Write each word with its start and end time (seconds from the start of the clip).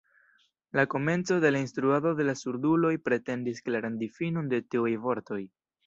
La 0.77 0.85
komenco 0.93 1.35
de 1.43 1.51
la 1.51 1.59
instruado 1.65 2.15
de 2.21 2.27
la 2.31 2.35
surduloj 2.41 2.95
pretendis 3.11 3.65
klaran 3.69 4.03
difinon 4.05 4.53
de 4.57 4.67
tiuj 4.75 4.99
vortoj. 5.09 5.45